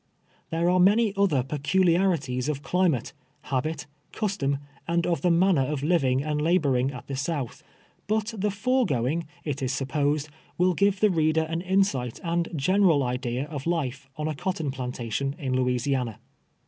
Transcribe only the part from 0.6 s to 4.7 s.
are many other peculiarities of climate, habit, custom,